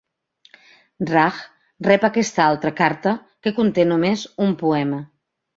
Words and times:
Raj 1.09 1.41
rep 1.89 2.07
aquesta 2.09 2.43
altra 2.47 2.73
carta 2.81 3.15
que 3.45 3.55
conté 3.61 3.89
només 3.93 4.29
un 4.47 4.61
poema. 4.67 5.05